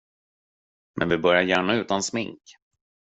Men 0.95 1.09
vi 1.09 1.17
börjar 1.17 1.41
gärna 1.41 1.75
utan 1.75 2.03
smink. 2.03 2.41